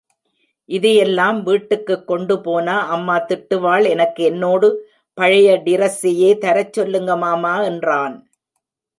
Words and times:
இதையெல்லாம் 0.69 1.43
வீட்டுக்குக் 1.43 2.07
கொண்டு 2.07 2.39
போனா 2.41 2.77
அம்மா 2.87 3.17
திட்டுவாள் 3.19 3.85
எனக்கு 3.85 4.23
என்னோடு 4.23 4.69
பழைய 5.17 5.57
டிரஸ்ஸையே 5.65 6.31
தரச் 6.37 6.73
சொல்லுங்க 6.73 7.15
மாமா 7.17 7.53
என்றான். 7.63 8.15